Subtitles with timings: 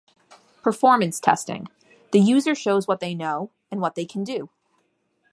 [0.63, 1.67] Performance testing-
[2.11, 4.49] The user shows what they know and what they can do.